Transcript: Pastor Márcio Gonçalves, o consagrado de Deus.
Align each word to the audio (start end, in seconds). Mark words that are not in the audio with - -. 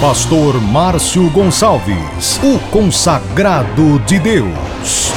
Pastor 0.00 0.60
Márcio 0.60 1.28
Gonçalves, 1.28 2.38
o 2.40 2.56
consagrado 2.70 3.98
de 4.06 4.20
Deus. 4.20 5.12